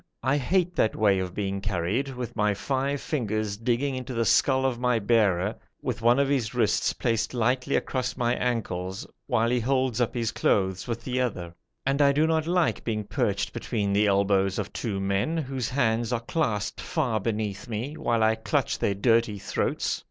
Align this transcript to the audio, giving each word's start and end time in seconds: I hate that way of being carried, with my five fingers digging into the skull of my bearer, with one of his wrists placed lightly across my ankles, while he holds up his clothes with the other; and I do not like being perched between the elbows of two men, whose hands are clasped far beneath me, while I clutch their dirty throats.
I 0.23 0.37
hate 0.37 0.75
that 0.77 0.95
way 0.95 1.19
of 1.19 1.35
being 1.35 1.61
carried, 1.61 2.09
with 2.15 2.35
my 2.35 2.55
five 2.55 2.99
fingers 2.99 3.55
digging 3.55 3.93
into 3.93 4.15
the 4.15 4.25
skull 4.25 4.65
of 4.65 4.79
my 4.79 4.97
bearer, 4.97 5.53
with 5.83 6.01
one 6.01 6.17
of 6.17 6.27
his 6.27 6.55
wrists 6.55 6.91
placed 6.93 7.35
lightly 7.35 7.75
across 7.75 8.17
my 8.17 8.33
ankles, 8.33 9.05
while 9.27 9.51
he 9.51 9.59
holds 9.59 10.01
up 10.01 10.15
his 10.15 10.31
clothes 10.31 10.87
with 10.87 11.03
the 11.03 11.21
other; 11.21 11.53
and 11.85 12.01
I 12.01 12.13
do 12.13 12.25
not 12.25 12.47
like 12.47 12.83
being 12.83 13.03
perched 13.03 13.53
between 13.53 13.93
the 13.93 14.07
elbows 14.07 14.57
of 14.57 14.73
two 14.73 14.99
men, 14.99 15.37
whose 15.37 15.69
hands 15.69 16.11
are 16.11 16.19
clasped 16.21 16.81
far 16.81 17.19
beneath 17.19 17.67
me, 17.67 17.95
while 17.95 18.23
I 18.23 18.33
clutch 18.33 18.79
their 18.79 18.95
dirty 18.95 19.37
throats. 19.37 19.99